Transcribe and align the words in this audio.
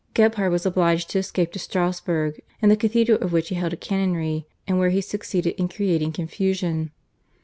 Gebhard 0.15 0.51
was 0.51 0.65
obliged 0.65 1.11
to 1.11 1.19
escape 1.19 1.51
to 1.51 1.59
Strassburg 1.59 2.39
in 2.59 2.69
the 2.69 2.75
cathedral 2.75 3.19
of 3.21 3.31
which 3.31 3.49
he 3.49 3.53
held 3.55 3.73
a 3.73 3.77
canonry, 3.77 4.45
and 4.67 4.79
where 4.79 4.89
he 4.89 4.99
succeeded 4.99 5.53
in 5.59 5.67
creating 5.67 6.11
confusion. 6.11 6.89